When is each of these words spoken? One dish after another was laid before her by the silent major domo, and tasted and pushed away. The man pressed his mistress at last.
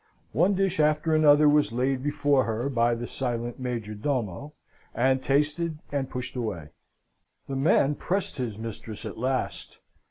One 0.31 0.55
dish 0.55 0.79
after 0.79 1.13
another 1.13 1.47
was 1.47 1.71
laid 1.71 2.01
before 2.01 2.45
her 2.45 2.69
by 2.69 2.95
the 2.95 3.05
silent 3.05 3.59
major 3.59 3.93
domo, 3.93 4.53
and 4.95 5.21
tasted 5.21 5.77
and 5.91 6.09
pushed 6.09 6.35
away. 6.35 6.69
The 7.47 7.55
man 7.55 7.93
pressed 7.93 8.37
his 8.37 8.57
mistress 8.57 9.05
at 9.05 9.19
last. 9.19 9.77